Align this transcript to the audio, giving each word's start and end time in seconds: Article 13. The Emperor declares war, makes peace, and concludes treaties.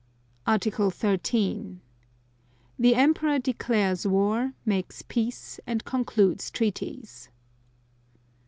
Article 0.47 0.89
13. 0.89 1.79
The 2.79 2.95
Emperor 2.95 3.37
declares 3.37 4.07
war, 4.07 4.53
makes 4.65 5.03
peace, 5.03 5.59
and 5.67 5.85
concludes 5.85 6.49
treaties. 6.49 7.29